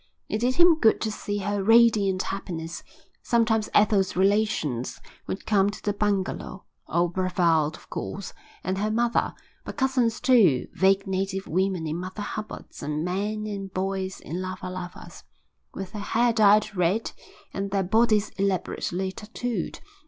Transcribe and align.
It 0.27 0.39
did 0.39 0.55
him 0.55 0.79
good 0.79 0.99
to 1.01 1.11
see 1.11 1.37
her 1.37 1.63
radiant 1.63 2.23
happiness. 2.23 2.81
Sometimes 3.21 3.69
Ethel's 3.71 4.15
relations 4.15 4.99
would 5.27 5.45
come 5.45 5.69
to 5.69 5.79
the 5.83 5.93
bungalow, 5.93 6.63
old 6.87 7.13
Brevald 7.13 7.75
of 7.77 7.87
course, 7.91 8.33
and 8.63 8.79
her 8.79 8.89
mother, 8.89 9.35
but 9.63 9.77
cousins 9.77 10.19
too, 10.19 10.65
vague 10.73 11.05
native 11.05 11.45
women 11.45 11.85
in 11.85 11.97
Mother 11.97 12.23
Hubbards 12.23 12.81
and 12.81 13.05
men 13.05 13.45
and 13.45 13.71
boys 13.75 14.19
in 14.19 14.41
lava 14.41 14.71
lavas, 14.71 15.23
with 15.75 15.91
their 15.91 16.01
hair 16.01 16.33
dyed 16.33 16.75
red 16.75 17.11
and 17.53 17.69
their 17.69 17.83
bodies 17.83 18.29
elaborately 18.39 19.11
tattooed. 19.11 19.81